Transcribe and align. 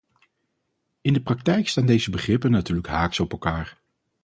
In 1.01 1.13
de 1.13 1.21
praktijk 1.21 1.67
staan 1.67 1.85
deze 1.85 2.09
begrippen 2.09 2.51
natuurlijk 2.51 2.87
haaks 2.87 3.19
op 3.19 3.31
elkaar. 3.31 3.77